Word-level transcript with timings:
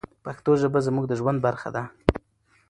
پښتو 0.25 0.51
ژبه 0.61 0.79
زموږ 0.87 1.05
د 1.07 1.13
ژوند 1.19 1.39
برخه 1.45 1.69
ده. 1.75 1.83